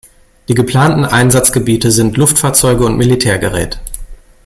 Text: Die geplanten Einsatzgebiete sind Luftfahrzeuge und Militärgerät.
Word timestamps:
Die 0.47 0.55
geplanten 0.55 1.05
Einsatzgebiete 1.05 1.91
sind 1.91 2.17
Luftfahrzeuge 2.17 2.85
und 2.87 2.97
Militärgerät. 2.97 3.79